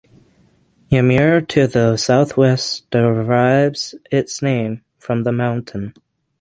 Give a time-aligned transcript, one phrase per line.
[0.89, 5.93] Ymir to the southwest derives its name from the mountain.